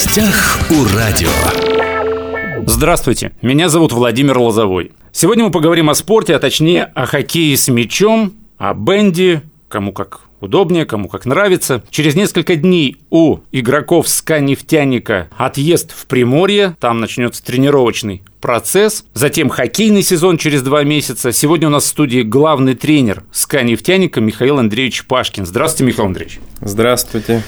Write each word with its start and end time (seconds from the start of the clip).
гостях 0.00 0.58
у 0.70 0.96
радио. 0.96 1.28
Здравствуйте, 2.64 3.32
меня 3.42 3.68
зовут 3.68 3.92
Владимир 3.92 4.38
Лозовой. 4.38 4.92
Сегодня 5.12 5.44
мы 5.44 5.50
поговорим 5.50 5.90
о 5.90 5.94
спорте, 5.94 6.34
а 6.34 6.38
точнее 6.38 6.84
о 6.84 7.04
хоккее 7.04 7.54
с 7.54 7.68
мячом, 7.68 8.32
о 8.56 8.72
бенде, 8.72 9.42
кому 9.68 9.92
как 9.92 10.22
удобнее, 10.40 10.86
кому 10.86 11.08
как 11.08 11.26
нравится. 11.26 11.84
Через 11.90 12.14
несколько 12.14 12.56
дней 12.56 12.96
у 13.10 13.40
игроков 13.52 14.08
СКА 14.08 14.40
«Нефтяника» 14.40 15.28
отъезд 15.36 15.92
в 15.94 16.06
Приморье, 16.06 16.78
там 16.80 17.00
начнется 17.00 17.44
тренировочный 17.44 18.22
процесс, 18.40 19.04
затем 19.12 19.50
хоккейный 19.50 20.02
сезон 20.02 20.38
через 20.38 20.62
два 20.62 20.82
месяца. 20.82 21.30
Сегодня 21.30 21.68
у 21.68 21.70
нас 21.70 21.84
в 21.84 21.88
студии 21.88 22.22
главный 22.22 22.74
тренер 22.74 23.24
СКА 23.32 23.64
«Нефтяника» 23.64 24.22
Михаил 24.22 24.58
Андреевич 24.58 25.04
Пашкин. 25.04 25.44
Здравствуйте, 25.44 25.84
Михаил 25.92 26.06
Андреевич. 26.06 26.40
Здравствуйте. 26.62 27.42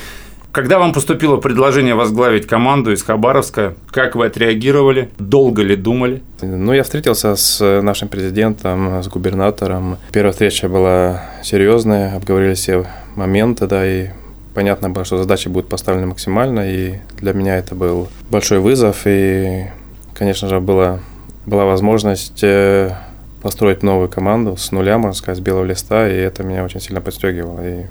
Когда 0.53 0.79
вам 0.79 0.93
поступило 0.93 1.39
предложение 1.39 1.95
возглавить 1.95 2.47
команду 2.47 2.93
из 2.93 3.03
Хабаровска, 3.03 3.75
как 3.91 4.15
вы 4.15 4.27
отреагировали? 4.27 5.09
Долго 5.19 5.63
ли 5.63 5.77
думали? 5.77 6.23
Ну, 6.43 6.75
я 6.75 6.83
встретился 6.83 7.37
с 7.37 7.81
нашим 7.81 8.09
президентом, 8.09 9.03
с 9.03 9.09
губернатором. 9.09 9.97
Первая 10.13 10.33
встреча 10.33 10.69
была 10.69 11.23
серьезная, 11.43 12.15
обговорили 12.15 12.53
все 12.53 12.85
моменты, 13.17 13.67
да, 13.67 13.87
и 13.87 14.11
понятно 14.53 14.91
было, 14.91 15.07
что 15.07 15.17
задача 15.17 15.49
будет 15.49 15.69
поставлена 15.69 16.09
максимально, 16.09 16.71
и 16.71 16.97
для 17.17 17.33
меня 17.33 17.57
это 17.57 17.75
был 17.75 18.09
большой 18.29 18.59
вызов, 18.59 19.07
и, 19.07 19.69
конечно 20.13 20.51
же, 20.51 20.61
была, 20.61 21.01
была 21.47 21.65
возможность 21.65 22.45
э, 22.45 22.95
построить 23.41 23.83
новую 23.83 24.11
команду 24.11 24.59
с 24.59 24.71
нуля, 24.71 24.99
можно 24.99 25.15
сказать, 25.15 25.39
с 25.39 25.41
белого 25.41 25.65
листа, 25.65 26.07
и 26.07 26.15
это 26.15 26.43
меня 26.43 26.63
очень 26.63 26.81
сильно 26.81 27.01
подстегивало. 27.01 27.67
И 27.67 27.87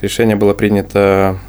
решение 0.00 0.36
было 0.36 0.54
принято 0.54 1.40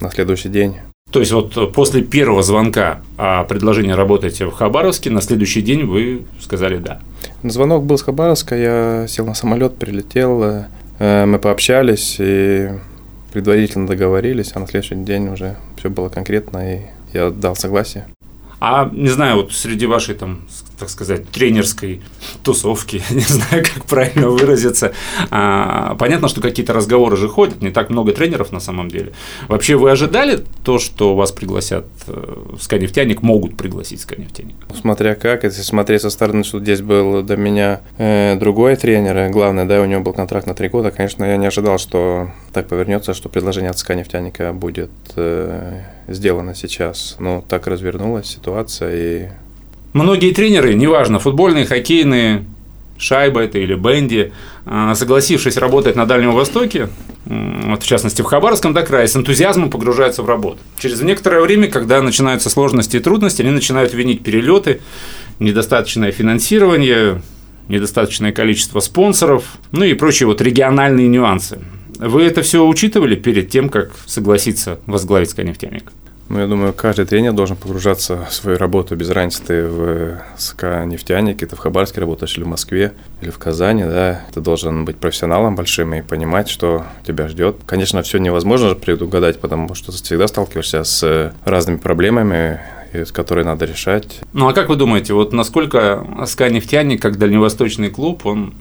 на 0.00 0.10
следующий 0.10 0.48
день. 0.48 0.76
То 1.10 1.20
есть 1.20 1.32
вот 1.32 1.72
после 1.72 2.02
первого 2.02 2.42
звонка 2.42 3.00
о 3.16 3.44
предложении 3.44 3.92
работать 3.92 4.40
в 4.40 4.50
Хабаровске, 4.50 5.10
на 5.10 5.20
следующий 5.20 5.62
день 5.62 5.84
вы 5.84 6.26
сказали 6.40 6.78
«да». 6.78 7.00
Звонок 7.42 7.84
был 7.84 7.96
с 7.96 8.02
Хабаровска, 8.02 8.56
я 8.56 9.06
сел 9.08 9.24
на 9.24 9.34
самолет, 9.34 9.78
прилетел, 9.78 10.66
э, 10.98 11.26
мы 11.26 11.38
пообщались 11.38 12.16
и 12.18 12.70
предварительно 13.32 13.86
договорились, 13.86 14.52
а 14.54 14.60
на 14.60 14.66
следующий 14.66 14.96
день 14.96 15.28
уже 15.28 15.56
все 15.78 15.90
было 15.90 16.08
конкретно, 16.08 16.74
и 16.74 16.80
я 17.12 17.30
дал 17.30 17.54
согласие. 17.54 18.06
А 18.60 18.90
не 18.92 19.08
знаю, 19.08 19.36
вот 19.36 19.52
среди 19.52 19.86
вашей 19.86 20.14
там, 20.14 20.40
так 20.78 20.90
сказать, 20.90 21.28
тренерской 21.28 22.02
тусовки, 22.42 23.02
не 23.10 23.20
знаю, 23.20 23.64
как 23.64 23.84
правильно 23.84 24.28
выразиться, 24.28 24.92
а, 25.30 25.94
понятно, 25.96 26.28
что 26.28 26.40
какие-то 26.40 26.72
разговоры 26.72 27.16
же 27.16 27.28
ходят, 27.28 27.62
не 27.62 27.70
так 27.70 27.90
много 27.90 28.12
тренеров 28.12 28.52
на 28.52 28.60
самом 28.60 28.88
деле. 28.88 29.12
Вообще 29.48 29.76
вы 29.76 29.90
ожидали 29.90 30.42
то, 30.64 30.78
что 30.78 31.14
вас 31.16 31.32
пригласят 31.32 31.86
э, 32.06 32.56
Сканефтяник, 32.60 33.22
могут 33.22 33.56
пригласить 33.56 34.00
Сканефтяник? 34.00 34.56
Смотря 34.74 35.14
как, 35.14 35.44
если 35.44 35.62
смотреть 35.62 36.02
со 36.02 36.10
стороны, 36.10 36.44
что 36.44 36.60
здесь 36.60 36.80
был 36.80 37.22
до 37.22 37.36
меня 37.36 37.80
э, 37.98 38.36
другой 38.36 38.76
тренер, 38.76 39.16
э, 39.16 39.30
главное, 39.30 39.64
да, 39.64 39.80
у 39.80 39.86
него 39.86 40.02
был 40.02 40.12
контракт 40.12 40.46
на 40.46 40.54
три 40.54 40.68
года, 40.68 40.90
конечно, 40.90 41.24
я 41.24 41.36
не 41.36 41.46
ожидал, 41.46 41.78
что 41.78 42.30
так 42.52 42.68
повернется, 42.68 43.14
что 43.14 43.28
предложение 43.28 43.70
от 43.70 43.78
Сканефтяника 43.78 44.52
будет 44.52 44.90
э, 45.16 45.82
сделано 46.08 46.54
сейчас. 46.54 47.16
Но 47.18 47.44
так 47.46 47.66
развернулась 47.66 48.26
ситуация 48.26 48.94
и 48.94 49.28
Многие 49.96 50.34
тренеры, 50.34 50.74
неважно, 50.74 51.18
футбольные, 51.18 51.64
хоккейные, 51.64 52.44
шайба 52.98 53.40
это 53.40 53.58
или 53.58 53.74
бенди, 53.74 54.30
а, 54.66 54.94
согласившись 54.94 55.56
работать 55.56 55.96
на 55.96 56.04
Дальнем 56.04 56.32
Востоке, 56.32 56.90
вот 57.24 57.82
в 57.82 57.86
частности 57.86 58.20
в 58.20 58.26
Хабаровском 58.26 58.74
да, 58.74 58.82
крае, 58.82 59.08
с 59.08 59.16
энтузиазмом 59.16 59.70
погружаются 59.70 60.22
в 60.22 60.28
работу. 60.28 60.58
Через 60.78 61.00
некоторое 61.00 61.40
время, 61.40 61.68
когда 61.68 62.02
начинаются 62.02 62.50
сложности 62.50 62.98
и 62.98 63.00
трудности, 63.00 63.40
они 63.40 63.52
начинают 63.52 63.94
винить 63.94 64.22
перелеты, 64.22 64.82
недостаточное 65.38 66.12
финансирование, 66.12 67.22
недостаточное 67.68 68.32
количество 68.32 68.80
спонсоров, 68.80 69.44
ну 69.72 69.86
и 69.86 69.94
прочие 69.94 70.26
вот 70.26 70.42
региональные 70.42 71.08
нюансы. 71.08 71.58
Вы 71.98 72.24
это 72.24 72.42
все 72.42 72.66
учитывали 72.66 73.16
перед 73.16 73.48
тем, 73.48 73.70
как 73.70 73.92
согласиться 74.04 74.78
возглавить 74.84 75.30
«Сканефтяник»? 75.30 75.90
Ну, 76.28 76.40
я 76.40 76.48
думаю, 76.48 76.72
каждый 76.72 77.06
тренер 77.06 77.32
должен 77.32 77.56
погружаться 77.56 78.26
в 78.28 78.34
свою 78.34 78.58
работу 78.58 78.96
без 78.96 79.10
разницы, 79.10 79.42
ты 79.44 79.66
в 79.66 80.18
СК 80.36 80.64
«Нефтяник», 80.84 81.38
ты 81.38 81.54
в 81.54 81.58
Хабаровске 81.58 82.00
работаешь 82.00 82.36
или 82.36 82.42
в 82.42 82.48
Москве, 82.48 82.94
или 83.20 83.30
в 83.30 83.38
Казани, 83.38 83.84
да. 83.84 84.22
Ты 84.34 84.40
должен 84.40 84.84
быть 84.84 84.96
профессионалом 84.96 85.54
большим 85.54 85.94
и 85.94 86.02
понимать, 86.02 86.48
что 86.48 86.84
тебя 87.06 87.28
ждет. 87.28 87.58
Конечно, 87.64 88.02
все 88.02 88.18
невозможно 88.18 88.74
предугадать, 88.74 89.40
потому 89.40 89.74
что 89.76 89.92
ты 89.92 90.02
всегда 90.02 90.26
сталкиваешься 90.26 90.82
с 90.82 91.32
разными 91.44 91.76
проблемами, 91.76 92.60
которые 93.12 93.44
надо 93.44 93.64
решать. 93.64 94.20
Ну 94.32 94.48
а 94.48 94.52
как 94.52 94.68
вы 94.68 94.76
думаете, 94.76 95.12
вот 95.14 95.32
насколько 95.32 96.04
СК 96.26 96.50
«Нефтяник» 96.50 97.00
как 97.00 97.18
дальневосточный 97.18 97.90
клуб, 97.90 98.26
он 98.26 98.54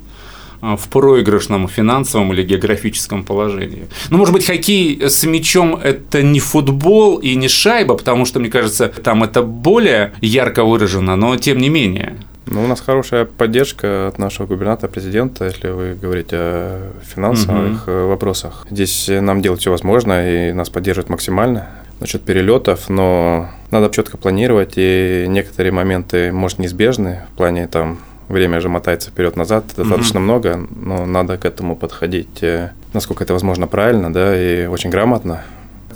в 0.62 0.88
проигрышном 0.90 1.68
финансовом 1.68 2.34
или 2.34 2.44
географическом 2.44 3.24
положении. 3.24 3.88
Ну, 4.10 4.18
может 4.18 4.34
быть, 4.34 4.46
хоккей 4.46 5.10
с 5.10 5.24
мячом– 5.24 5.76
это 5.84 6.22
не 6.24 6.40
футбол 6.40 7.18
и 7.18 7.36
не 7.36 7.48
шайба, 7.48 7.96
потому 7.96 8.26
что, 8.26 8.40
мне 8.40 8.50
кажется, 8.50 8.88
там 8.88 9.24
это 9.24 9.42
более 9.42 10.14
ярко 10.22 10.64
выражено, 10.64 11.16
но 11.16 11.36
тем 11.38 11.58
не 11.58 11.70
менее. 11.70 12.18
Ну, 12.48 12.64
у 12.64 12.68
нас 12.68 12.80
хорошая 12.80 13.26
поддержка 13.26 14.08
от 14.08 14.20
нашего 14.20 14.46
губернатора, 14.46 14.90
президента, 14.90 15.46
если 15.46 15.70
вы 15.70 15.96
говорите 15.96 16.36
о 16.38 16.92
финансовых 17.04 17.88
угу. 17.88 18.08
вопросах. 18.08 18.68
Здесь 18.70 19.10
нам 19.10 19.42
делать 19.42 19.62
все 19.62 19.72
возможно, 19.72 20.50
и 20.50 20.54
нас 20.54 20.70
поддерживают 20.70 21.10
максимально 21.10 21.70
насчет 22.00 22.22
перелетов, 22.22 22.90
но 22.90 23.50
надо 23.72 23.90
четко 23.94 24.18
планировать, 24.18 24.74
и 24.76 25.26
некоторые 25.28 25.72
моменты, 25.72 26.32
может, 26.32 26.60
неизбежны 26.60 27.22
в 27.34 27.38
плане 27.38 27.68
там 27.68 28.00
время 28.28 28.60
же 28.60 28.70
мотается 28.70 29.10
вперед-назад 29.10 29.66
достаточно 29.76 30.20
угу. 30.20 30.26
много, 30.26 30.68
но 30.76 31.06
надо 31.06 31.38
к 31.38 31.46
этому 31.46 31.76
подходить, 31.76 32.42
э, 32.44 32.72
насколько 32.94 33.24
это 33.24 33.34
возможно, 33.34 33.68
правильно, 33.68 34.12
да, 34.12 34.36
и 34.40 34.66
очень 34.68 34.90
грамотно. 34.90 35.44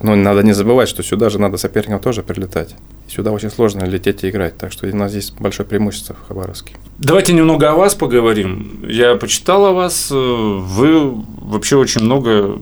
Но 0.01 0.15
надо 0.15 0.43
не 0.43 0.53
забывать, 0.53 0.87
что 0.87 1.03
сюда 1.03 1.29
же 1.29 1.39
надо 1.39 1.57
соперникам 1.57 1.99
тоже 1.99 2.23
прилетать. 2.23 2.75
Сюда 3.07 3.31
очень 3.31 3.49
сложно 3.49 3.83
лететь 3.83 4.23
и 4.23 4.29
играть, 4.29 4.57
так 4.57 4.71
что 4.71 4.87
у 4.87 4.95
нас 4.95 5.11
здесь 5.11 5.31
большое 5.31 5.67
преимущество 5.67 6.15
в 6.15 6.27
Хабаровске. 6.27 6.75
Давайте 6.99 7.33
немного 7.33 7.71
о 7.71 7.75
вас 7.75 7.95
поговорим. 7.95 8.85
Я 8.87 9.15
почитал 9.15 9.65
о 9.65 9.73
вас. 9.73 10.09
Вы 10.11 11.11
вообще 11.41 11.75
очень 11.75 12.01
много 12.01 12.57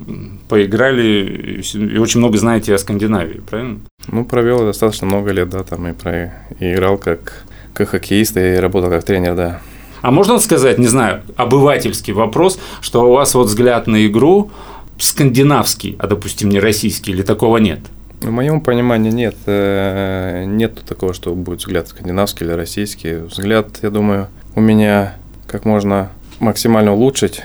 поиграли 0.47 1.61
и 1.73 1.97
очень 1.97 2.19
много 2.19 2.37
знаете 2.37 2.73
о 2.73 2.77
Скандинавии, 2.77 3.41
правильно? 3.47 3.79
Ну, 4.07 4.25
провел 4.25 4.59
достаточно 4.59 5.05
много 5.05 5.31
лет, 5.31 5.49
да, 5.49 5.63
там 5.63 5.87
и, 5.87 5.93
про... 5.93 6.33
и 6.59 6.73
играл 6.73 6.97
как 6.97 7.43
как 7.77 7.89
хоккеист 7.89 8.37
и 8.37 8.55
работал 8.55 8.89
как 8.89 9.03
тренер, 9.03 9.35
да. 9.35 9.61
А 10.01 10.11
можно 10.11 10.39
сказать, 10.39 10.77
не 10.77 10.87
знаю, 10.87 11.21
обывательский 11.35 12.13
вопрос, 12.13 12.59
что 12.81 13.09
у 13.09 13.13
вас 13.13 13.33
вот 13.35 13.47
взгляд 13.47 13.87
на 13.87 14.05
игру 14.07 14.51
скандинавский, 14.99 15.95
а 15.99 16.07
допустим 16.07 16.49
не 16.49 16.59
российский, 16.59 17.11
или 17.11 17.21
такого 17.21 17.57
нет? 17.57 17.79
В 18.21 18.31
моем 18.31 18.61
понимании 18.61 19.11
нет. 19.11 19.35
Э, 19.45 20.43
нет 20.45 20.83
такого, 20.87 21.13
что 21.13 21.35
будет 21.35 21.59
взгляд 21.59 21.87
скандинавский 21.87 22.47
или 22.47 22.53
российский. 22.53 23.17
Взгляд, 23.17 23.79
я 23.83 23.91
думаю, 23.91 24.27
у 24.55 24.61
меня 24.61 25.15
как 25.45 25.65
можно 25.65 26.09
максимально 26.39 26.93
улучшить 26.93 27.41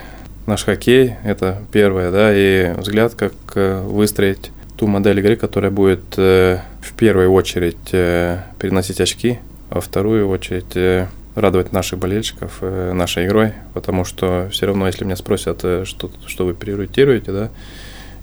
наш 0.47 0.65
хоккей, 0.65 1.17
это 1.25 1.63
первое, 1.73 2.11
да, 2.11 2.33
и 2.35 2.73
взгляд, 2.79 3.15
как 3.15 3.35
э, 3.55 3.83
выстроить 3.83 4.51
ту 4.77 4.87
модель 4.87 5.21
игры, 5.21 5.37
которая 5.37 5.71
будет 5.71 6.05
э, 6.17 6.61
в 6.81 6.93
первую 6.95 7.33
очередь 7.33 7.77
переносить 7.91 9.01
очки 9.01 9.39
во 9.73 9.81
вторую 9.81 10.29
очередь 10.29 10.77
э, 10.77 11.07
радовать 11.35 11.73
наших 11.73 11.99
болельщиков 11.99 12.59
э, 12.61 12.93
нашей 12.93 13.27
игрой, 13.27 13.53
потому 13.73 14.05
что 14.05 14.49
все 14.53 14.67
равно, 14.67 14.87
если 14.87 15.05
меня 15.05 15.17
спросят, 15.17 15.61
э, 15.63 15.85
что, 15.87 16.11
что 16.27 16.45
вы 16.45 16.55
приоритируете, 16.55 17.33
да, 17.33 17.51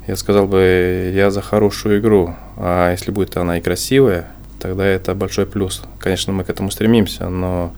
я 0.07 0.15
сказал 0.15 0.47
бы, 0.47 1.11
я 1.13 1.31
за 1.31 1.41
хорошую 1.41 1.99
игру, 1.99 2.35
а 2.55 2.91
если 2.91 3.11
будет 3.11 3.35
она 3.37 3.57
и 3.57 3.61
красивая, 3.61 4.27
тогда 4.59 4.85
это 4.85 5.15
большой 5.15 5.45
плюс. 5.45 5.83
Конечно, 5.99 6.33
мы 6.33 6.43
к 6.43 6.49
этому 6.49 6.69
стремимся, 6.69 7.29
но 7.29 7.73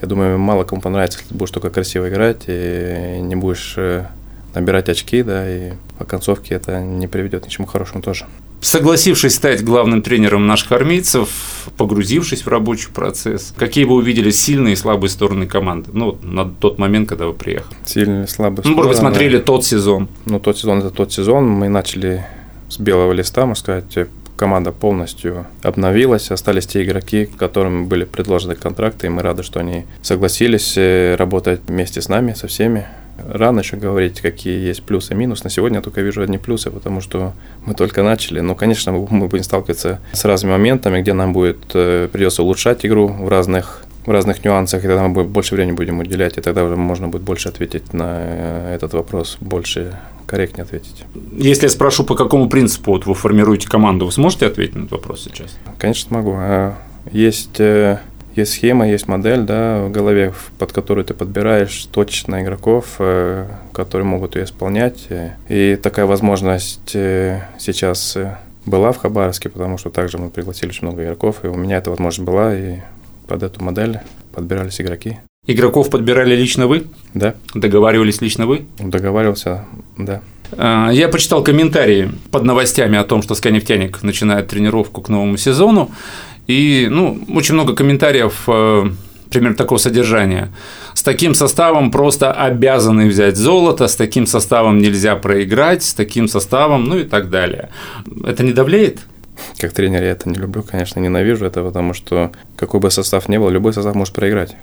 я 0.00 0.08
думаю, 0.08 0.38
мало 0.38 0.64
кому 0.64 0.80
понравится, 0.80 1.18
если 1.18 1.30
ты 1.30 1.34
будешь 1.34 1.50
только 1.50 1.70
красиво 1.70 2.08
играть 2.08 2.44
и 2.46 3.18
не 3.20 3.34
будешь 3.34 3.76
набирать 4.54 4.88
очки, 4.88 5.22
да, 5.22 5.48
и 5.48 5.72
по 5.98 6.04
концовке 6.04 6.54
это 6.54 6.80
не 6.80 7.06
приведет 7.06 7.44
к 7.44 7.48
чему 7.48 7.66
хорошему 7.66 8.02
тоже. 8.02 8.26
Согласившись 8.60 9.34
стать 9.34 9.62
главным 9.62 10.02
тренером 10.02 10.46
наших 10.46 10.72
армейцев, 10.72 11.28
погрузившись 11.76 12.42
в 12.42 12.48
рабочий 12.48 12.88
процесс, 12.90 13.54
какие 13.56 13.84
вы 13.84 13.94
увидели 13.94 14.30
сильные 14.30 14.72
и 14.72 14.76
слабые 14.76 15.10
стороны 15.10 15.46
команды? 15.46 15.90
Ну, 15.92 16.18
на 16.22 16.44
тот 16.44 16.78
момент, 16.78 17.08
когда 17.08 17.26
вы 17.26 17.34
приехали. 17.34 17.76
Сильные 17.84 18.24
и 18.24 18.26
слабые 18.26 18.58
стороны. 18.58 18.70
Ну, 18.70 18.76
может 18.76 18.90
быть, 18.90 18.98
смотрели 18.98 19.38
тот 19.38 19.64
сезон. 19.64 20.08
Ну, 20.24 20.40
тот 20.40 20.58
сезон– 20.58 20.78
это 20.80 20.90
тот 20.90 21.12
сезон. 21.12 21.46
Мы 21.48 21.68
начали 21.68 22.26
с 22.68 22.78
белого 22.78 23.12
листа, 23.12 23.46
можно 23.46 23.60
сказать, 23.60 24.08
команда 24.36 24.72
полностью 24.72 25.46
обновилась, 25.62 26.30
остались 26.30 26.66
те 26.66 26.84
игроки, 26.84 27.26
которым 27.26 27.86
были 27.86 28.04
предложены 28.04 28.54
контракты, 28.54 29.06
и 29.06 29.10
мы 29.10 29.22
рады, 29.22 29.42
что 29.42 29.60
они 29.60 29.86
согласились 30.02 30.74
э, 30.76 31.16
работать 31.16 31.60
вместе 31.66 32.00
с 32.00 32.08
нами, 32.08 32.34
со 32.34 32.46
всеми. 32.46 32.86
Рано 33.18 33.60
еще 33.60 33.76
говорить, 33.76 34.20
какие 34.20 34.66
есть 34.66 34.82
плюсы 34.82 35.14
и 35.14 35.16
минусы. 35.16 35.44
На 35.44 35.50
сегодня 35.50 35.78
я 35.78 35.82
только 35.82 36.02
вижу 36.02 36.20
одни 36.20 36.36
плюсы, 36.36 36.70
потому 36.70 37.00
что 37.00 37.32
мы 37.64 37.74
только 37.74 38.02
начали. 38.02 38.40
Но, 38.40 38.54
конечно, 38.54 38.92
мы 38.92 39.26
будем 39.26 39.42
сталкиваться 39.42 40.00
с 40.12 40.24
разными 40.26 40.52
моментами, 40.52 41.00
где 41.00 41.14
нам 41.14 41.32
будет 41.32 41.58
э, 41.74 42.08
придется 42.12 42.42
улучшать 42.42 42.84
игру 42.84 43.08
в 43.08 43.28
разных 43.28 43.82
в 44.04 44.10
разных 44.10 44.44
нюансах, 44.44 44.84
и 44.84 44.86
тогда 44.86 45.08
мы 45.08 45.24
больше 45.24 45.56
времени 45.56 45.74
будем 45.74 45.98
уделять, 45.98 46.38
и 46.38 46.40
тогда 46.40 46.62
уже 46.62 46.76
можно 46.76 47.08
будет 47.08 47.22
больше 47.22 47.48
ответить 47.48 47.92
на 47.92 48.18
э, 48.20 48.74
этот 48.76 48.92
вопрос, 48.94 49.36
больше 49.40 49.98
корректнее 50.26 50.64
ответить. 50.64 51.04
Если 51.32 51.64
я 51.64 51.68
спрошу, 51.68 52.04
по 52.04 52.14
какому 52.14 52.48
принципу 52.48 52.92
вот 52.92 53.06
вы 53.06 53.14
формируете 53.14 53.68
команду, 53.68 54.06
вы 54.06 54.12
сможете 54.12 54.46
ответить 54.46 54.74
на 54.74 54.80
этот 54.80 54.92
вопрос 54.92 55.24
сейчас? 55.24 55.56
Конечно, 55.78 56.08
смогу. 56.08 56.34
А, 56.36 56.74
есть 57.10 57.60
э, 57.60 57.98
есть 58.34 58.52
схема, 58.52 58.88
есть 58.88 59.08
модель, 59.08 59.42
да, 59.42 59.84
в 59.84 59.90
голове, 59.90 60.34
под 60.58 60.72
которую 60.72 61.04
ты 61.04 61.14
подбираешь 61.14 61.86
точно 61.86 62.42
игроков, 62.42 62.96
э, 62.98 63.46
которые 63.72 64.06
могут 64.06 64.36
ее 64.36 64.44
исполнять. 64.44 65.08
И 65.48 65.78
такая 65.82 66.06
возможность 66.06 66.90
сейчас 66.90 68.18
была 68.66 68.92
в 68.92 68.98
Хабаровске, 68.98 69.48
потому 69.48 69.78
что 69.78 69.90
также 69.90 70.18
мы 70.18 70.28
пригласили 70.28 70.70
очень 70.70 70.86
много 70.86 71.04
игроков, 71.04 71.44
и 71.44 71.46
у 71.46 71.54
меня 71.54 71.78
эта 71.78 71.90
возможность 71.90 72.26
была, 72.26 72.54
и 72.54 72.80
под 73.26 73.42
эту 73.42 73.62
модель 73.62 74.00
подбирались 74.32 74.80
игроки. 74.80 75.18
Игроков 75.46 75.90
подбирали 75.90 76.34
лично 76.34 76.66
вы? 76.66 76.84
Да. 77.14 77.34
Договаривались 77.54 78.20
лично 78.20 78.46
вы? 78.46 78.66
Договаривался, 78.78 79.64
да. 79.96 80.20
А, 80.52 80.90
я 80.90 81.08
почитал 81.08 81.42
комментарии 81.42 82.10
под 82.30 82.42
новостями 82.44 82.98
о 82.98 83.04
том, 83.04 83.22
что 83.22 83.34
«Сканефтяник» 83.34 84.02
начинает 84.02 84.48
тренировку 84.48 85.02
к 85.02 85.08
новому 85.08 85.36
сезону, 85.36 85.90
и 86.46 86.88
ну, 86.90 87.18
очень 87.32 87.54
много 87.54 87.74
комментариев 87.74 88.42
э, 88.48 88.90
примерно 89.30 89.56
такого 89.56 89.78
содержания. 89.78 90.52
С 90.94 91.02
таким 91.02 91.34
составом 91.34 91.90
просто 91.90 92.32
обязаны 92.32 93.08
взять 93.08 93.36
золото, 93.36 93.86
с 93.86 93.96
таким 93.96 94.26
составом 94.26 94.78
нельзя 94.78 95.16
проиграть, 95.16 95.82
с 95.82 95.94
таким 95.94 96.28
составом, 96.28 96.84
ну 96.84 96.98
и 96.98 97.04
так 97.04 97.30
далее. 97.30 97.70
Это 98.24 98.42
не 98.42 98.52
давлеет? 98.52 99.00
Как 99.58 99.72
тренер 99.72 100.02
я 100.02 100.10
это 100.10 100.28
не 100.28 100.36
люблю, 100.36 100.62
конечно, 100.62 100.98
ненавижу 100.98 101.44
это, 101.44 101.62
потому 101.62 101.92
что 101.92 102.32
какой 102.56 102.80
бы 102.80 102.90
состав 102.90 103.28
ни 103.28 103.36
был, 103.36 103.50
любой 103.50 103.72
состав 103.72 103.94
может 103.94 104.14
проиграть. 104.14 104.56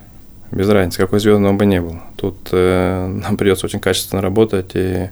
Без 0.50 0.68
разницы, 0.68 0.98
какой 0.98 1.20
звездный 1.20 1.48
он 1.50 1.58
бы 1.58 1.66
не 1.66 1.80
был. 1.80 1.98
Тут 2.16 2.48
э, 2.52 3.06
нам 3.06 3.36
придется 3.36 3.66
очень 3.66 3.80
качественно 3.80 4.22
работать 4.22 4.72
и 4.74 5.10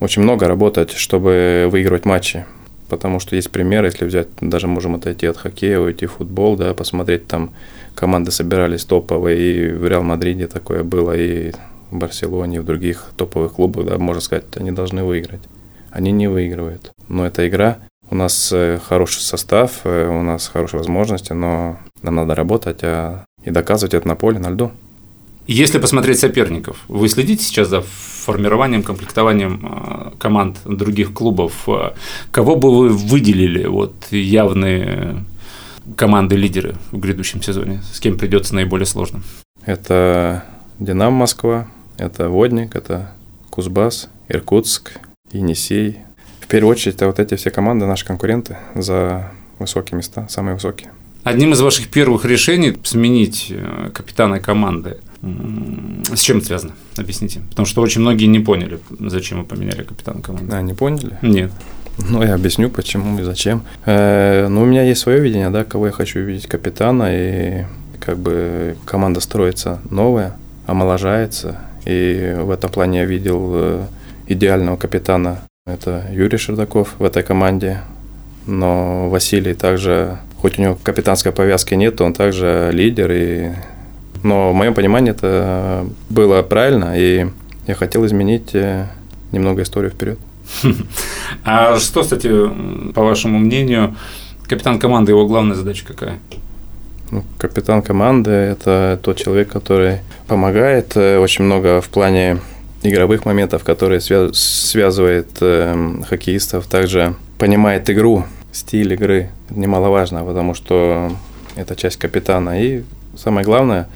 очень 0.00 0.22
много 0.22 0.48
работать, 0.48 0.92
чтобы 0.92 1.68
выигрывать 1.70 2.04
матчи. 2.04 2.46
Потому 2.88 3.20
что 3.20 3.36
есть 3.36 3.50
пример, 3.50 3.84
если 3.84 4.06
взять, 4.06 4.28
даже 4.40 4.66
можем 4.66 4.94
отойти 4.94 5.26
от 5.26 5.36
хоккея, 5.36 5.78
уйти 5.78 6.06
в 6.06 6.12
футбол, 6.12 6.56
да, 6.56 6.72
посмотреть 6.72 7.26
там 7.26 7.50
команды 7.94 8.30
собирались 8.30 8.84
топовые, 8.84 9.38
и 9.38 9.72
в 9.72 9.86
Реал 9.86 10.02
Мадриде 10.02 10.46
такое 10.46 10.84
было, 10.84 11.14
и 11.14 11.52
в 11.90 11.98
Барселоне, 11.98 12.56
и 12.56 12.60
в 12.60 12.64
других 12.64 13.10
топовых 13.16 13.54
клубах, 13.54 13.86
да, 13.86 13.98
можно 13.98 14.22
сказать, 14.22 14.44
они 14.56 14.70
должны 14.70 15.04
выиграть. 15.04 15.42
Они 15.90 16.12
не 16.12 16.28
выигрывают. 16.28 16.92
Но 17.08 17.26
это 17.26 17.46
игра, 17.46 17.78
у 18.10 18.14
нас 18.14 18.50
э, 18.52 18.78
хороший 18.82 19.20
состав, 19.20 19.80
э, 19.84 20.08
у 20.08 20.22
нас 20.22 20.48
хорошие 20.48 20.78
возможности, 20.78 21.32
но 21.34 21.78
нам 22.02 22.14
надо 22.14 22.34
работать 22.34 22.80
а, 22.82 23.24
и 23.48 23.50
доказывать 23.50 23.94
это 23.94 24.06
на 24.06 24.14
поле, 24.14 24.38
на 24.38 24.50
льду. 24.50 24.70
Если 25.46 25.78
посмотреть 25.78 26.18
соперников, 26.18 26.78
вы 26.88 27.08
следите 27.08 27.42
сейчас 27.42 27.68
за 27.68 27.80
формированием, 27.80 28.82
комплектованием 28.82 29.60
э, 29.64 30.10
команд 30.18 30.58
других 30.66 31.14
клубов? 31.14 31.66
Кого 32.30 32.56
бы 32.56 32.76
вы 32.76 32.88
выделили 32.90 33.66
вот 33.66 33.94
явные 34.10 35.24
команды-лидеры 35.96 36.74
в 36.92 36.98
грядущем 36.98 37.42
сезоне? 37.42 37.80
С 37.90 37.98
кем 38.00 38.18
придется 38.18 38.54
наиболее 38.54 38.84
сложно? 38.84 39.22
Это 39.64 40.44
«Динамо 40.78 41.16
Москва», 41.16 41.68
это 41.96 42.28
«Водник», 42.28 42.76
это 42.76 43.12
«Кузбасс», 43.48 44.10
«Иркутск», 44.28 44.98
«Енисей», 45.32 45.98
в 46.48 46.50
первую 46.50 46.72
очередь, 46.72 46.96
это 46.96 47.06
вот 47.06 47.18
эти 47.18 47.34
все 47.34 47.50
команды 47.50 47.84
наши 47.84 48.06
конкуренты 48.06 48.56
за 48.74 49.32
высокие 49.58 49.96
места, 49.96 50.26
самые 50.28 50.54
высокие. 50.54 50.90
Одним 51.28 51.52
из 51.52 51.60
ваших 51.60 51.88
первых 51.88 52.24
решений 52.24 52.76
сменить 52.84 53.48
э, 53.50 53.90
капитана 53.92 54.40
команды. 54.40 54.98
С 56.14 56.20
чем 56.20 56.38
это 56.38 56.46
связано? 56.46 56.72
Объясните. 56.96 57.40
Потому 57.50 57.66
что 57.66 57.82
очень 57.82 58.00
многие 58.00 58.26
не 58.26 58.40
поняли, 58.40 58.78
зачем 58.98 59.40
вы 59.40 59.44
поменяли 59.44 59.82
капитана 59.82 60.22
команды. 60.22 60.54
А, 60.54 60.62
не 60.62 60.74
поняли? 60.74 61.18
Нет. 61.22 61.50
Ну, 62.08 62.22
я 62.22 62.34
объясню, 62.34 62.70
почему 62.70 63.18
и 63.18 63.22
зачем. 63.24 63.62
Э, 63.84 64.48
ну, 64.48 64.62
у 64.62 64.64
меня 64.64 64.84
есть 64.84 65.00
свое 65.00 65.20
видение, 65.20 65.50
да, 65.50 65.64
кого 65.64 65.86
я 65.86 65.92
хочу 65.92 66.20
видеть 66.20 66.46
капитана, 66.46 67.08
и 67.10 67.64
как 68.00 68.18
бы 68.18 68.76
команда 68.84 69.20
строится 69.20 69.80
новая, 69.90 70.36
омоложается, 70.66 71.58
и 71.84 72.36
в 72.38 72.50
этом 72.50 72.70
плане 72.70 73.00
я 73.00 73.04
видел 73.04 73.50
э, 73.54 73.86
идеального 74.28 74.76
капитана 74.76 75.42
это 75.68 76.06
Юрий 76.10 76.38
Шердаков 76.38 76.94
в 76.98 77.04
этой 77.04 77.22
команде. 77.22 77.82
Но 78.46 79.10
Василий 79.10 79.52
также, 79.52 80.18
хоть 80.40 80.58
у 80.58 80.62
него 80.62 80.78
капитанской 80.82 81.32
повязки 81.32 81.74
нет, 81.74 82.00
он 82.00 82.12
также 82.12 82.70
лидер. 82.72 83.10
И... 83.12 83.50
Но 84.22 84.52
в 84.52 84.54
моем 84.54 84.74
понимании 84.74 85.10
это 85.10 85.86
было 86.08 86.42
правильно, 86.42 86.94
и 86.96 87.28
я 87.66 87.74
хотел 87.74 88.06
изменить 88.06 88.54
э, 88.54 88.86
немного 89.32 89.62
историю 89.62 89.90
вперед. 89.90 90.18
А 91.44 91.78
что, 91.78 92.02
кстати, 92.02 92.30
по 92.92 93.02
вашему 93.02 93.38
мнению, 93.38 93.96
капитан 94.48 94.78
команды, 94.78 95.12
его 95.12 95.26
главная 95.26 95.56
задача 95.56 95.84
какая? 95.86 96.18
Ну, 97.10 97.22
капитан 97.38 97.82
команды– 97.82 98.30
это 98.30 98.98
тот 99.02 99.16
человек, 99.16 99.48
который 99.48 100.00
помогает 100.26 100.96
э, 100.96 101.18
очень 101.18 101.44
много 101.44 101.80
в 101.80 101.88
плане 101.88 102.38
игровых 102.82 103.24
моментов, 103.24 103.64
которые 103.64 104.00
связ 104.00 104.36
связывает 104.36 105.28
э, 105.40 106.02
хоккеистов, 106.08 106.66
также 106.66 107.14
понимает 107.38 107.88
игру, 107.90 108.24
стиль 108.52 108.92
игры. 108.92 109.30
Немаловажно, 109.50 110.24
потому 110.24 110.54
что 110.54 111.10
это 111.56 111.76
часть 111.76 111.96
капитана. 111.96 112.62
И 112.62 112.82
самое 113.16 113.44
главное, 113.44 113.88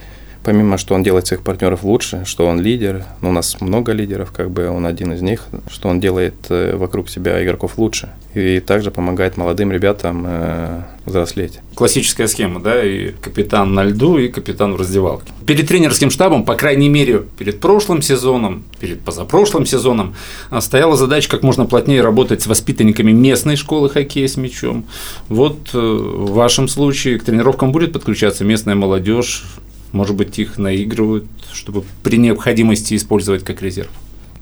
помимо, 0.45 0.79
что 0.79 0.95
он 0.95 1.03
делает 1.03 1.27
своих 1.27 1.43
партнеров 1.43 1.85
лучше, 1.85 2.25
что 2.25 2.47
он 2.47 2.61
лидер, 2.61 3.05
ну, 3.21 3.31
у 3.31 3.33
нас 3.33 3.61
много 3.61 3.93
лидеров, 3.93 4.33
как 4.33 4.51
бы 4.51 4.69
он 4.69 4.87
один 4.87 5.13
из 5.13 5.23
них, 5.23 5.47
что 5.71 5.89
он 5.89 6.01
делает 6.01 6.35
э, 6.49 6.77
вокруг 6.77 7.09
себя 7.09 7.43
игроков 7.43 7.79
лучше. 7.79 8.11
И 8.35 8.61
также 8.61 8.91
помогает 8.91 9.37
молодым 9.37 9.73
ребятам 9.73 10.25
э, 10.27 10.83
взрослеть. 11.05 11.61
Классическая 11.75 12.27
схема, 12.29 12.61
да, 12.61 12.83
и 12.85 13.13
капитан 13.13 13.75
на 13.75 13.85
льду, 13.85 14.19
и 14.19 14.29
капитан 14.29 14.75
в 14.75 14.77
раздевалке. 14.77 15.33
Перед 15.47 15.69
тренерским 15.69 16.11
штабом, 16.11 16.45
по 16.45 16.55
крайней 16.55 16.89
мере, 16.89 17.25
перед 17.39 17.61
прошлым 17.61 18.03
сезоном, 18.03 18.65
перед 18.81 19.01
позапрошлым 19.01 19.67
сезоном, 19.67 20.15
а, 20.51 20.61
стояла 20.61 20.97
задача 20.97 21.29
как 21.29 21.43
можно 21.43 21.67
плотнее 21.67 22.03
работать 22.03 22.43
с 22.43 22.47
воспитанниками 22.47 23.13
местной 23.13 23.57
школы 23.57 23.91
хоккея 23.91 24.29
с 24.29 24.37
мячом. 24.37 24.85
Вот 25.29 25.71
э, 25.75 25.79
в 25.79 26.33
вашем 26.33 26.69
случае 26.69 27.19
к 27.19 27.25
тренировкам 27.25 27.73
будет 27.73 27.93
подключаться 27.93 28.45
местная 28.45 28.75
молодежь, 28.75 29.45
может 29.93 30.17
быть, 30.17 30.39
их 30.39 30.59
наигрывают, 30.59 31.27
чтобы 31.53 31.85
при 32.03 32.17
необходимости 32.17 32.95
использовать 32.97 33.45
как 33.45 33.63
резерв? 33.63 33.91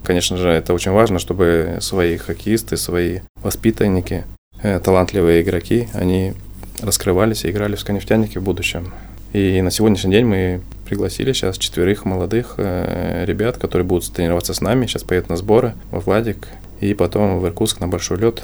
Конечно 0.02 0.37
же, 0.37 0.49
это 0.49 0.73
очень 0.73 0.92
важно, 0.92 1.19
чтобы 1.19 1.78
свои 1.80 2.16
хоккеисты, 2.16 2.76
свои 2.76 3.21
воспитанники, 3.42 4.25
э, 4.62 4.80
талантливые 4.80 5.42
игроки, 5.42 5.88
они 5.92 6.33
раскрывались 6.80 7.45
и 7.45 7.50
играли 7.50 7.76
в 7.76 7.80
«Сканефтянике» 7.80 8.40
в 8.40 8.42
будущем. 8.42 8.92
И 9.33 9.61
на 9.61 9.71
сегодняшний 9.71 10.12
день 10.12 10.25
мы 10.25 10.62
пригласили 10.87 11.33
сейчас 11.33 11.59
четверых 11.59 12.04
молодых 12.04 12.54
э, 12.57 13.25
ребят, 13.26 13.59
которые 13.59 13.87
будут 13.87 14.11
тренироваться 14.12 14.54
с 14.54 14.61
нами, 14.61 14.87
сейчас 14.87 15.04
поедут 15.04 15.30
на 15.30 15.37
сборы 15.37 15.75
во 15.90 16.00
Владик, 16.00 16.49
и 16.80 16.95
потом 16.95 17.38
в 17.38 17.47
Иркутск 17.47 17.80
на 17.80 17.88
большой 17.88 18.19
лед. 18.19 18.42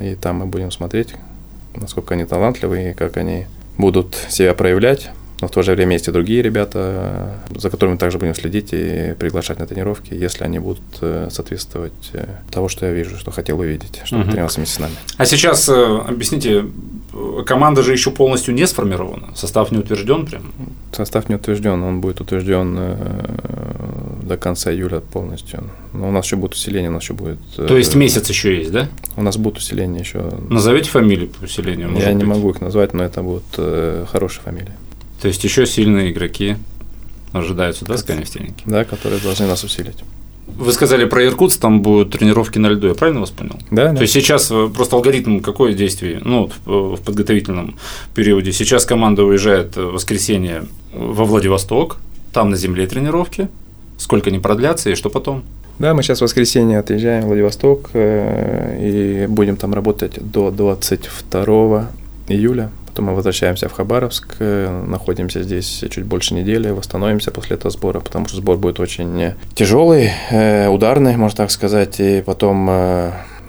И 0.00 0.14
там 0.16 0.36
мы 0.38 0.46
будем 0.46 0.70
смотреть, 0.70 1.14
насколько 1.74 2.14
они 2.14 2.24
талантливые 2.24 2.90
и 2.90 2.94
как 2.94 3.16
они 3.16 3.46
будут 3.78 4.16
себя 4.28 4.54
проявлять 4.54 5.10
но 5.42 5.48
в 5.48 5.50
то 5.50 5.62
же 5.62 5.72
время 5.72 5.94
есть 5.94 6.06
и 6.06 6.12
другие 6.12 6.40
ребята, 6.40 7.34
за 7.50 7.68
которыми 7.68 7.96
также 7.96 8.18
будем 8.18 8.34
следить 8.36 8.68
и 8.70 9.14
приглашать 9.18 9.58
на 9.58 9.66
тренировки, 9.66 10.14
если 10.14 10.44
они 10.44 10.60
будут 10.60 10.82
э, 11.00 11.28
соответствовать 11.32 12.10
э, 12.12 12.26
того, 12.52 12.68
что 12.68 12.86
я 12.86 12.92
вижу, 12.92 13.18
что 13.18 13.32
хотел 13.32 13.58
увидеть, 13.58 14.00
чтобы 14.04 14.22
угу. 14.22 14.30
тренироваться 14.30 14.60
вместе 14.60 14.76
с 14.76 14.78
нами. 14.78 14.94
А 15.16 15.26
сейчас, 15.26 15.68
э, 15.68 15.98
объясните, 16.06 16.66
команда 17.44 17.82
же 17.82 17.90
еще 17.90 18.12
полностью 18.12 18.54
не 18.54 18.68
сформирована, 18.68 19.34
состав 19.34 19.72
не 19.72 19.78
утвержден 19.78 20.26
прям? 20.26 20.42
Состав 20.92 21.28
не 21.28 21.34
утвержден, 21.34 21.82
он 21.82 22.00
будет 22.00 22.20
утвержден 22.20 22.78
до 24.22 24.36
конца 24.36 24.72
июля 24.72 25.00
полностью. 25.00 25.64
Но 25.92 26.08
у 26.08 26.12
нас 26.12 26.24
еще 26.24 26.36
будет 26.36 26.54
усиление, 26.54 26.88
у 26.88 26.94
нас 26.94 27.02
еще 27.02 27.14
будет... 27.14 27.40
То 27.56 27.76
есть 27.76 27.96
месяц 27.96 28.28
еще 28.28 28.56
есть, 28.56 28.70
да? 28.70 28.88
У 29.16 29.22
нас 29.22 29.36
будет 29.36 29.56
усиление 29.56 30.02
еще. 30.02 30.22
Назовите 30.48 30.88
фамилии 30.88 31.26
по 31.26 31.44
усилению. 31.44 31.90
Я 31.98 32.10
быть. 32.10 32.14
не 32.14 32.24
могу 32.24 32.50
их 32.50 32.60
назвать, 32.60 32.94
но 32.94 33.02
это 33.02 33.22
будут 33.22 34.08
хорошие 34.08 34.42
фамилии. 34.44 34.72
То 35.22 35.28
есть 35.28 35.44
еще 35.44 35.66
сильные 35.66 36.10
игроки 36.10 36.56
ожидаются, 37.32 37.84
да, 37.84 37.96
с 37.96 38.02
Да, 38.66 38.84
которые 38.84 39.20
должны 39.20 39.46
нас 39.46 39.62
усилить. 39.62 39.98
Вы 40.48 40.72
сказали 40.72 41.04
про 41.04 41.24
Иркутск, 41.24 41.60
там 41.60 41.80
будут 41.80 42.10
тренировки 42.10 42.58
на 42.58 42.66
льду, 42.66 42.88
я 42.88 42.94
правильно 42.94 43.20
вас 43.20 43.30
понял? 43.30 43.56
Да. 43.70 43.90
То 43.90 43.94
да. 43.94 44.00
есть 44.00 44.12
сейчас 44.12 44.50
э, 44.50 44.68
просто 44.74 44.96
алгоритм 44.96 45.38
какое 45.38 45.74
действие, 45.74 46.20
ну, 46.24 46.50
в 46.64 46.96
подготовительном 46.96 47.76
периоде. 48.16 48.52
Сейчас 48.52 48.84
команда 48.84 49.22
уезжает 49.22 49.76
в 49.76 49.92
воскресенье 49.92 50.64
во 50.92 51.24
Владивосток, 51.24 51.98
там 52.32 52.50
на 52.50 52.56
земле 52.56 52.88
тренировки, 52.88 53.48
сколько 53.98 54.30
они 54.30 54.40
продлятся 54.40 54.90
и 54.90 54.96
что 54.96 55.08
потом? 55.08 55.44
Да, 55.78 55.94
мы 55.94 56.02
сейчас 56.02 56.18
в 56.18 56.22
воскресенье 56.22 56.80
отъезжаем 56.80 57.22
в 57.22 57.26
Владивосток 57.28 57.90
э, 57.92 59.24
и 59.24 59.26
будем 59.28 59.56
там 59.56 59.72
работать 59.72 60.18
до 60.20 60.50
22 60.50 61.90
июля. 62.28 62.72
Потом 62.92 63.06
мы 63.06 63.14
возвращаемся 63.14 63.70
в 63.70 63.72
Хабаровск, 63.72 64.36
э, 64.38 64.84
находимся 64.86 65.42
здесь 65.42 65.82
чуть 65.90 66.04
больше 66.04 66.34
недели, 66.34 66.68
восстановимся 66.68 67.30
после 67.30 67.56
этого 67.56 67.70
сбора, 67.70 68.00
потому 68.00 68.28
что 68.28 68.36
сбор 68.36 68.58
будет 68.58 68.80
очень 68.80 69.32
тяжелый, 69.54 70.10
э, 70.30 70.68
ударный, 70.68 71.16
можно 71.16 71.38
так 71.38 71.50
сказать. 71.50 72.00
И 72.00 72.20
потом, 72.20 72.70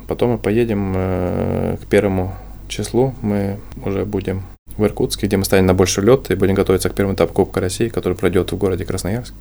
потом 0.07 0.31
мы 0.31 0.37
поедем 0.37 0.93
к 0.93 1.85
первому 1.89 2.33
числу. 2.69 3.13
Мы 3.21 3.59
уже 3.83 4.05
будем 4.05 4.43
в 4.77 4.85
Иркутске, 4.85 5.27
где 5.27 5.35
мы 5.35 5.43
станем 5.43 5.65
на 5.65 5.73
большой 5.73 6.05
лед 6.05 6.31
и 6.31 6.35
будем 6.35 6.55
готовиться 6.55 6.89
к 6.89 6.95
первому 6.95 7.15
этапу 7.15 7.33
Кубка 7.33 7.59
России, 7.59 7.89
который 7.89 8.13
пройдет 8.13 8.53
в 8.53 8.57
городе 8.57 8.85
Красноярск. 8.85 9.33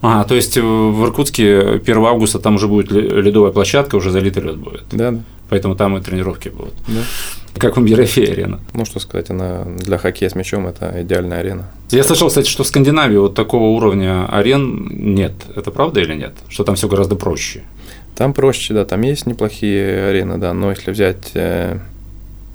А, 0.00 0.24
то 0.24 0.34
есть 0.34 0.56
в 0.56 1.04
Иркутске 1.04 1.80
1 1.84 2.04
августа 2.04 2.38
там 2.38 2.54
уже 2.54 2.68
будет 2.68 2.92
ледовая 2.92 3.50
площадка, 3.50 3.96
уже 3.96 4.10
залитый 4.10 4.42
лед 4.42 4.56
будет. 4.56 4.84
Да, 4.92 5.10
да. 5.10 5.20
Поэтому 5.48 5.76
там 5.76 5.96
и 5.96 6.00
тренировки 6.00 6.48
будут. 6.48 6.74
Да. 6.86 7.02
Как 7.58 7.76
вам 7.76 7.84
Ерофея 7.84 8.32
арена? 8.32 8.60
Ну, 8.72 8.84
что 8.84 8.98
сказать, 8.98 9.30
она 9.30 9.64
для 9.64 9.98
хоккея 9.98 10.30
с 10.30 10.34
мячом 10.34 10.66
это 10.66 11.02
идеальная 11.02 11.40
арена. 11.40 11.70
Я 11.90 12.02
слышал, 12.02 12.28
кстати, 12.28 12.48
что 12.48 12.64
в 12.64 12.66
Скандинавии 12.66 13.18
вот 13.18 13.34
такого 13.34 13.64
уровня 13.64 14.26
арен 14.26 14.88
нет. 15.14 15.32
Это 15.54 15.70
правда 15.70 16.00
или 16.00 16.14
нет? 16.14 16.32
Что 16.48 16.64
там 16.64 16.74
все 16.74 16.88
гораздо 16.88 17.14
проще? 17.14 17.62
Там 18.16 18.32
проще, 18.32 18.74
да, 18.74 18.84
там 18.84 19.02
есть 19.02 19.26
неплохие 19.26 20.08
арены, 20.08 20.38
да, 20.38 20.52
но 20.52 20.70
если 20.70 20.90
взять 20.90 21.30
э, 21.34 21.78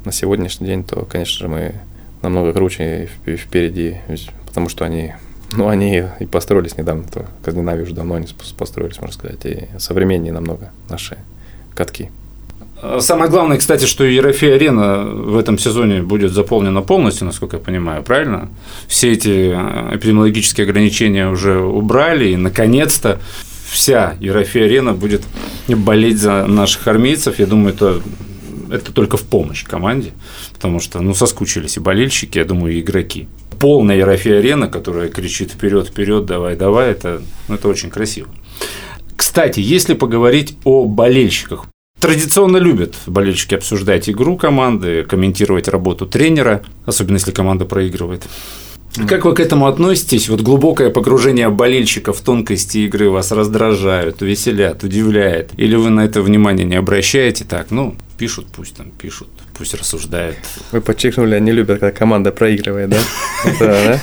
на 0.06 0.12
сегодняшний 0.12 0.68
день, 0.68 0.84
то, 0.84 1.06
конечно 1.06 1.40
же, 1.40 1.48
мы 1.48 1.76
намного 2.22 2.54
круче 2.54 3.10
и 3.26 3.36
впереди, 3.36 3.98
потому 4.46 4.70
что 4.70 4.86
они 4.86 5.14
ну, 5.52 5.70
они 5.70 6.04
и 6.20 6.26
построились 6.26 6.78
недавно, 6.78 7.06
то 7.06 7.26
Скандинавии 7.42 7.84
уже 7.84 7.94
давно 7.94 8.16
они 8.16 8.28
построились, 8.58 9.00
можно 9.00 9.14
сказать, 9.14 9.46
и 9.46 9.68
современнее 9.80 10.34
намного 10.34 10.72
наши 10.90 11.18
катки. 11.74 12.10
Самое 13.00 13.30
главное, 13.32 13.58
кстати, 13.58 13.86
что 13.86 14.04
Ерофей 14.04 14.54
Арена 14.54 15.04
в 15.04 15.38
этом 15.38 15.58
сезоне 15.58 16.04
будет 16.04 16.32
заполнена 16.32 16.82
полностью, 16.82 17.26
насколько 17.26 17.58
я 17.58 17.64
понимаю, 17.64 18.04
правильно? 18.04 18.50
Все 18.88 19.14
эти 19.14 19.52
э, 19.52 19.96
эпидемиологические 19.96 20.66
ограничения 20.66 21.28
уже 21.28 21.60
убрали, 21.60 22.30
и 22.30 22.36
наконец-то 22.36 23.20
вся 23.68 24.16
Ерофей 24.20 24.66
Арена 24.66 24.94
будет 24.94 25.24
болеть 25.68 26.20
за 26.20 26.46
наших 26.46 26.88
армейцев. 26.88 27.40
Я 27.40 27.48
думаю, 27.48 27.74
это 27.74 28.02
это 28.70 28.92
только 28.92 29.18
в 29.18 29.24
помощь 29.24 29.64
команде, 29.64 30.12
потому 30.54 30.80
что, 30.80 31.00
ну, 31.02 31.14
соскучились 31.14 31.78
и 31.78 31.80
болельщики, 31.80 32.38
я 32.38 32.46
думаю, 32.46 32.76
и 32.76 32.82
игроки. 32.82 33.28
Полная 33.60 33.98
Ерофей 33.98 34.38
арена, 34.38 34.68
которая 34.68 35.10
кричит 35.10 35.52
вперед, 35.52 35.88
вперед, 35.88 36.26
давай, 36.26 36.56
давай, 36.56 36.92
это, 36.92 37.22
ну, 37.48 37.56
это 37.56 37.68
очень 37.68 37.90
красиво. 37.90 38.28
Кстати, 39.16 39.60
если 39.60 39.94
поговорить 39.94 40.58
о 40.64 40.86
болельщиках, 40.86 41.66
Традиционно 42.08 42.56
любят 42.56 42.96
болельщики 43.06 43.56
обсуждать 43.56 44.10
игру 44.10 44.38
команды, 44.38 45.04
комментировать 45.04 45.68
работу 45.68 46.06
тренера, 46.06 46.64
особенно 46.86 47.16
если 47.16 47.32
команда 47.32 47.66
проигрывает. 47.66 48.24
Как 49.10 49.26
вы 49.26 49.36
к 49.36 49.42
этому 49.42 49.68
относитесь? 49.68 50.30
Вот 50.30 50.40
глубокое 50.40 50.90
погружение 50.90 51.50
болельщика 51.50 52.14
в 52.14 52.22
тонкости 52.22 52.78
игры 52.78 53.10
вас 53.10 53.34
раздражают, 53.34 54.22
веселят, 54.22 54.86
удивляет? 54.86 55.52
Или 55.58 55.76
вы 55.76 55.90
на 55.90 56.06
это 56.06 56.22
внимание 56.22 56.66
не 56.66 56.76
обращаете? 56.76 57.44
Так, 57.44 57.72
ну, 57.72 57.98
пишут, 58.18 58.48
пусть 58.56 58.78
там 58.78 58.90
пишут, 58.92 59.28
пусть 59.58 59.74
рассуждают. 59.74 60.38
Вы 60.72 60.82
подчеркнули, 60.82 61.36
они 61.36 61.52
любят, 61.52 61.80
когда 61.80 61.92
команда 61.92 62.32
проигрывает, 62.32 62.90
да? 62.90 63.00
Да, 63.60 64.00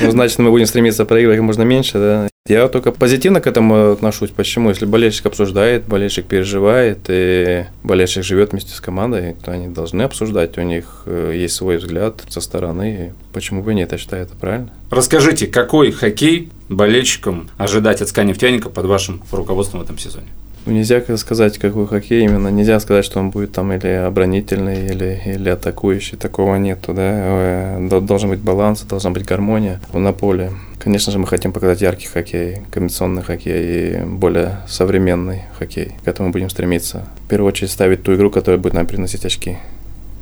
Ну, 0.00 0.10
значит, 0.10 0.38
мы 0.38 0.50
будем 0.50 0.66
стремиться 0.66 1.04
проигрывать 1.04 1.38
как 1.38 1.46
можно 1.46 1.62
меньше, 1.62 1.98
да? 1.98 2.28
Я 2.48 2.66
только 2.68 2.92
позитивно 2.92 3.42
к 3.42 3.46
этому 3.46 3.92
отношусь. 3.92 4.30
Почему? 4.30 4.70
Если 4.70 4.86
болельщик 4.86 5.26
обсуждает, 5.26 5.84
болельщик 5.84 6.24
переживает, 6.24 7.00
и 7.08 7.66
болельщик 7.82 8.24
живет 8.24 8.52
вместе 8.52 8.74
с 8.74 8.80
командой, 8.80 9.36
то 9.44 9.52
они 9.52 9.68
должны 9.68 10.02
обсуждать. 10.02 10.56
У 10.56 10.62
них 10.62 11.02
э, 11.04 11.32
есть 11.34 11.56
свой 11.56 11.76
взгляд 11.76 12.22
со 12.30 12.40
стороны. 12.40 13.12
Почему 13.34 13.62
бы 13.62 13.74
нет? 13.74 13.92
Я 13.92 13.98
считаю, 13.98 14.22
это 14.22 14.34
правильно. 14.34 14.70
Расскажите, 14.90 15.46
какой 15.46 15.92
хоккей 15.92 16.50
болельщикам 16.70 17.50
ожидать 17.58 18.00
от 18.00 18.08
СКА 18.08 18.24
«Нефтяника» 18.24 18.70
под 18.70 18.86
вашим 18.86 19.22
руководством 19.30 19.80
в 19.80 19.82
этом 19.82 19.98
сезоне? 19.98 20.28
Ну, 20.68 20.74
нельзя 20.74 21.00
сказать, 21.16 21.56
какой 21.56 21.86
хоккей 21.86 22.24
именно. 22.24 22.48
Нельзя 22.48 22.78
сказать, 22.78 23.02
что 23.02 23.20
он 23.20 23.30
будет 23.30 23.52
там 23.52 23.72
или 23.72 23.88
оборонительный, 23.88 24.84
или, 24.84 25.18
или 25.24 25.48
атакующий. 25.48 26.18
Такого 26.18 26.56
нету, 26.56 26.92
да. 26.92 27.78
Э, 27.78 28.00
должен 28.02 28.28
быть 28.28 28.40
баланс, 28.40 28.82
должна 28.82 29.08
быть 29.08 29.24
гармония 29.24 29.80
на 29.94 30.12
поле. 30.12 30.52
Конечно 30.78 31.10
же, 31.10 31.18
мы 31.18 31.26
хотим 31.26 31.54
показать 31.54 31.80
яркий 31.80 32.06
хоккей, 32.06 32.58
комбинационный 32.70 33.22
хоккей 33.22 33.54
и 33.64 34.04
более 34.04 34.58
современный 34.68 35.44
хоккей. 35.58 35.94
К 36.04 36.08
этому 36.08 36.32
будем 36.32 36.50
стремиться. 36.50 37.08
В 37.24 37.30
первую 37.30 37.48
очередь 37.48 37.70
ставить 37.70 38.02
ту 38.02 38.14
игру, 38.14 38.30
которая 38.30 38.60
будет 38.60 38.74
нам 38.74 38.86
приносить 38.86 39.24
очки. 39.24 39.56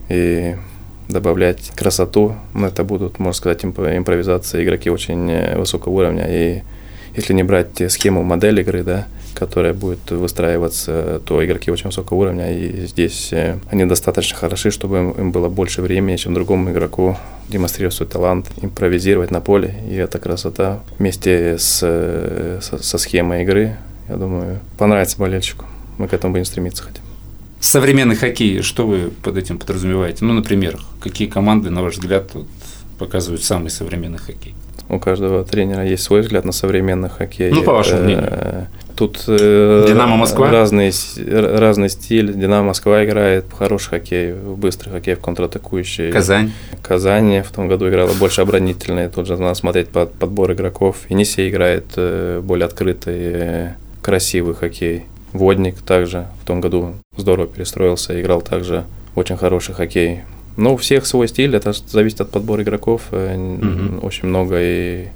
И 0.08 0.54
добавлять 1.08 1.72
красоту. 1.74 2.36
Но 2.54 2.68
это 2.68 2.84
будут, 2.84 3.18
можно 3.18 3.36
сказать, 3.36 3.64
импровизации. 3.64 4.62
Игроки 4.62 4.90
очень 4.90 5.28
э, 5.28 5.58
высокого 5.58 5.92
уровня. 5.92 6.24
И 6.28 6.62
если 7.16 7.32
не 7.32 7.42
брать 7.42 7.82
схему, 7.90 8.22
модель 8.22 8.60
игры, 8.60 8.84
да, 8.84 9.06
которая 9.36 9.74
будет 9.74 10.10
выстраиваться, 10.10 11.20
то 11.24 11.44
игроки 11.44 11.70
очень 11.70 11.86
высокого 11.86 12.18
уровня, 12.18 12.56
и 12.56 12.86
здесь 12.86 13.32
э, 13.32 13.58
они 13.70 13.84
достаточно 13.84 14.36
хороши, 14.36 14.70
чтобы 14.70 15.14
им 15.18 15.30
было 15.30 15.48
больше 15.48 15.82
времени, 15.82 16.16
чем 16.16 16.34
другому 16.34 16.70
игроку 16.70 17.16
демонстрировать 17.48 17.94
свой 17.94 18.08
талант, 18.08 18.50
импровизировать 18.62 19.30
на 19.30 19.40
поле, 19.40 19.74
и 19.90 19.94
эта 19.94 20.18
красота 20.18 20.80
вместе 20.98 21.58
с, 21.58 21.80
э, 21.82 22.60
со, 22.62 22.82
со 22.82 22.98
схемой 22.98 23.42
игры, 23.42 23.76
я 24.08 24.16
думаю, 24.16 24.60
понравится 24.78 25.18
болельщику. 25.18 25.66
Мы 25.98 26.08
к 26.08 26.14
этому 26.14 26.32
будем 26.32 26.44
стремиться 26.44 26.82
хотим. 26.82 27.02
Современный 27.60 28.16
хоккей, 28.16 28.62
что 28.62 28.86
вы 28.86 29.10
под 29.22 29.36
этим 29.36 29.58
подразумеваете? 29.58 30.24
Ну, 30.24 30.34
например, 30.34 30.78
какие 31.00 31.28
команды, 31.28 31.70
на 31.70 31.82
ваш 31.82 31.94
взгляд, 31.94 32.30
показывают 32.98 33.42
самый 33.42 33.70
современный 33.70 34.18
хоккей? 34.18 34.54
У 34.88 34.98
каждого 34.98 35.44
тренера 35.44 35.84
есть 35.84 36.04
свой 36.04 36.20
взгляд 36.20 36.44
на 36.44 36.52
современный 36.52 37.08
хоккей. 37.08 37.50
Ну, 37.50 37.62
по 37.62 37.72
вашему 37.72 38.02
мнению. 38.02 38.68
Тут 38.96 39.24
э, 39.26 39.84
Динамо 39.88 40.16
Москва? 40.16 40.50
Разный, 40.50 40.90
разный 41.26 41.90
стиль. 41.90 42.32
Динамо 42.32 42.68
Москва 42.68 43.04
играет 43.04 43.44
хороший 43.56 43.90
хоккей, 43.90 44.32
в 44.32 44.56
быстрый 44.56 44.90
хоккей, 44.90 45.16
в 45.16 45.20
контратакующий. 45.20 46.10
Казань? 46.10 46.52
Казань 46.82 47.42
в 47.42 47.50
том 47.50 47.68
году 47.68 47.88
играла 47.88 48.12
больше 48.14 48.40
оборонительный. 48.40 49.08
Тут 49.08 49.26
же 49.26 49.36
надо 49.36 49.54
смотреть 49.54 49.88
под 49.88 50.14
подбор 50.14 50.52
игроков. 50.52 50.96
Енисей 51.10 51.50
играет 51.50 51.84
э, 51.96 52.40
более 52.42 52.66
открытый, 52.66 53.74
красивый 54.00 54.54
хоккей. 54.54 55.04
Водник 55.32 55.82
также 55.82 56.26
в 56.42 56.46
том 56.46 56.62
году 56.62 56.94
здорово 57.18 57.46
перестроился, 57.46 58.18
играл 58.18 58.40
также 58.40 58.84
очень 59.14 59.36
хороший 59.36 59.74
хоккей. 59.74 60.22
Ну, 60.56 60.75
у 60.75 60.76
всех 60.76 61.06
свой 61.06 61.28
стиль, 61.28 61.54
это 61.54 61.72
зависит 61.72 62.20
от 62.20 62.30
подбора 62.30 62.62
игроков. 62.62 63.02
Угу. 63.12 64.06
Очень 64.06 64.28
много 64.28 64.56
и, 64.60 65.08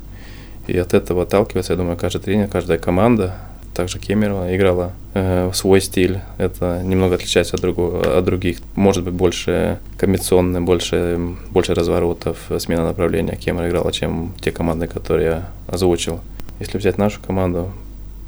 и 0.66 0.76
от 0.76 0.94
этого 0.94 1.23
отталкивается, 1.23 1.73
я 1.73 1.76
думаю, 1.76 1.97
каждый 1.97 2.20
тренер, 2.20 2.49
каждая 2.49 2.78
команда. 2.78 3.37
Также 3.75 3.99
Кемерова 3.99 4.54
играла 4.54 4.92
э, 5.14 5.50
свой 5.54 5.80
стиль. 5.80 6.20
Это 6.38 6.82
немного 6.85 7.14
отличается 7.14 7.54
от, 7.56 7.62
другого, 7.62 8.18
от 8.18 8.25
других. 8.25 8.59
Может 8.75 9.04
быть, 9.04 9.14
больше 9.14 9.78
комбинационный, 9.97 10.61
больше, 10.61 11.18
больше 11.50 11.75
разворотов, 11.75 12.37
смена 12.59 12.85
направления 12.85 13.37
Кемера 13.37 13.68
играла, 13.68 13.92
чем 13.92 14.35
те 14.40 14.50
команды, 14.50 14.88
которые 14.88 15.26
я 15.26 15.49
озвучил. 15.68 16.20
Если 16.59 16.76
взять 16.76 16.99
нашу 16.99 17.20
команду, 17.23 17.73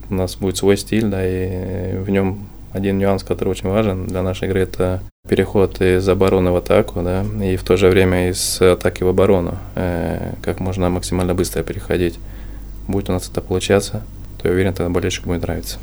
у 0.08 0.14
нас 0.14 0.36
будет 0.36 0.56
свой 0.56 0.76
стиль, 0.76 1.06
да, 1.06 1.20
и 1.22 1.96
в 1.96 2.08
нем 2.08 2.46
один 2.72 2.98
нюанс, 2.98 3.22
который 3.22 3.50
очень 3.50 3.68
важен 3.68 4.06
для 4.06 4.22
нашей 4.22 4.48
игры, 4.48 4.60
это 4.60 5.02
переход 5.28 5.80
из 5.80 6.08
обороны 6.08 6.50
в 6.50 6.56
атаку, 6.56 7.00
да, 7.00 7.24
и 7.42 7.56
в 7.56 7.62
то 7.62 7.76
же 7.76 7.88
время 7.88 8.28
из 8.30 8.60
атаки 8.60 9.04
в 9.04 9.08
оборону, 9.08 9.56
э, 9.76 10.34
как 10.42 10.58
можно 10.58 10.90
максимально 10.90 11.32
быстро 11.32 11.62
переходить. 11.62 12.18
Будет 12.88 13.08
у 13.08 13.12
нас 13.12 13.30
это 13.30 13.40
получаться, 13.40 14.04
то 14.40 14.48
я 14.48 14.54
уверен, 14.54 14.74
тогда 14.74 14.90
болельщику 14.90 15.28
будет 15.28 15.42
нравиться. 15.42 15.78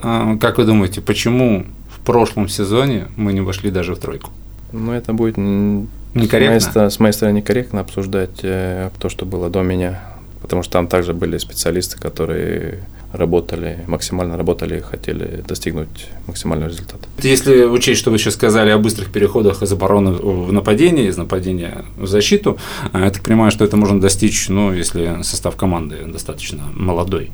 А, 0.00 0.36
как 0.36 0.58
вы 0.58 0.64
думаете, 0.64 1.00
почему 1.00 1.66
в 1.88 2.00
прошлом 2.04 2.48
сезоне 2.48 3.08
мы 3.16 3.32
не 3.32 3.40
вошли 3.40 3.72
даже 3.72 3.96
в 3.96 3.98
тройку? 3.98 4.30
Ну, 4.70 4.92
это 4.92 5.12
будет 5.12 5.36
некорректно. 5.38 6.60
С 6.60 6.74
моей, 6.74 6.90
с 6.90 7.00
моей 7.00 7.12
стороны 7.12 7.36
некорректно 7.36 7.80
обсуждать 7.80 8.40
э, 8.42 8.90
то, 9.00 9.08
что 9.08 9.26
было 9.26 9.50
до 9.50 9.62
меня, 9.62 10.04
потому 10.40 10.62
что 10.62 10.72
там 10.72 10.86
также 10.86 11.14
были 11.14 11.36
специалисты, 11.38 11.98
которые 11.98 12.78
работали, 13.14 13.78
максимально 13.86 14.36
работали, 14.36 14.80
хотели 14.80 15.42
достигнуть 15.46 16.08
максимального 16.26 16.68
результата. 16.68 17.08
Если 17.22 17.64
учесть, 17.64 18.00
что 18.00 18.10
вы 18.10 18.18
сейчас 18.18 18.34
сказали 18.34 18.70
о 18.70 18.78
быстрых 18.78 19.12
переходах 19.12 19.62
из 19.62 19.72
обороны 19.72 20.12
в 20.12 20.52
нападение, 20.52 21.06
из 21.06 21.16
нападения 21.16 21.84
в 21.96 22.06
защиту, 22.06 22.58
а, 22.92 23.04
я 23.04 23.10
так 23.10 23.22
понимаю, 23.22 23.50
что 23.50 23.64
это 23.64 23.76
можно 23.76 24.00
достичь, 24.00 24.48
ну, 24.48 24.72
если 24.72 25.22
состав 25.22 25.56
команды 25.56 25.96
достаточно 26.06 26.62
молодой. 26.74 27.30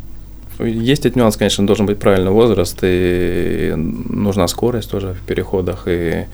Есть 0.58 1.06
этот 1.06 1.16
нюанс, 1.16 1.36
конечно, 1.36 1.66
должен 1.66 1.86
быть 1.86 1.98
правильный 1.98 2.30
возраст, 2.30 2.78
и 2.82 3.72
нужна 3.76 4.46
скорость 4.48 4.90
тоже 4.90 5.14
в 5.14 5.26
переходах, 5.26 5.84
и 5.86 6.26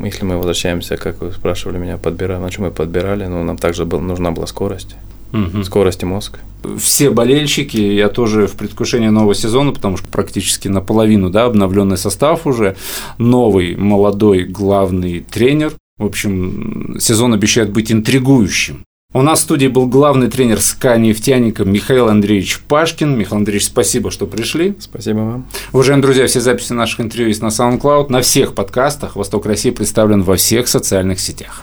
если 0.00 0.24
мы 0.24 0.36
возвращаемся, 0.36 0.96
как 0.96 1.20
вы 1.20 1.30
спрашивали 1.32 1.78
меня, 1.78 1.98
подбираем, 1.98 2.42
на 2.42 2.50
чем 2.50 2.64
мы 2.64 2.70
подбирали, 2.72 3.26
ну, 3.26 3.44
нам 3.44 3.56
также 3.56 3.84
был, 3.84 4.00
нужна 4.00 4.32
была 4.32 4.46
скорость. 4.46 4.96
Угу. 5.34 5.64
скорости 5.64 6.04
мозг. 6.04 6.38
Все 6.78 7.10
болельщики, 7.10 7.76
я 7.76 8.08
тоже 8.08 8.46
в 8.46 8.52
предвкушении 8.52 9.08
нового 9.08 9.34
сезона, 9.34 9.72
потому 9.72 9.98
что 9.98 10.06
практически 10.08 10.68
наполовину 10.68 11.28
да, 11.28 11.44
обновленный 11.44 11.98
состав 11.98 12.46
уже, 12.46 12.76
новый 13.18 13.76
молодой 13.76 14.44
главный 14.44 15.20
тренер. 15.20 15.74
В 15.98 16.06
общем, 16.06 16.96
сезон 16.98 17.34
обещает 17.34 17.70
быть 17.70 17.92
интригующим. 17.92 18.84
У 19.16 19.22
нас 19.22 19.38
в 19.38 19.42
студии 19.42 19.68
был 19.68 19.86
главный 19.86 20.28
тренер 20.28 20.60
СКА 20.60 20.96
«Нефтяника» 20.96 21.64
Михаил 21.64 22.08
Андреевич 22.08 22.58
Пашкин. 22.66 23.16
Михаил 23.16 23.36
Андреевич, 23.36 23.66
спасибо, 23.66 24.10
что 24.10 24.26
пришли. 24.26 24.74
Спасибо 24.80 25.18
вам. 25.18 25.46
Уважаемые 25.72 26.02
друзья, 26.02 26.26
все 26.26 26.40
записи 26.40 26.72
наших 26.72 27.00
интервью 27.00 27.28
есть 27.28 27.40
на 27.40 27.46
SoundCloud, 27.46 28.06
на 28.08 28.22
всех 28.22 28.54
подкастах. 28.54 29.14
«Восток 29.14 29.46
России» 29.46 29.70
представлен 29.70 30.22
во 30.22 30.34
всех 30.34 30.66
социальных 30.66 31.20
сетях. 31.20 31.62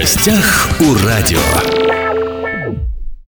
Гостях 0.00 0.68
у 0.78 0.94
радио. 0.94 1.97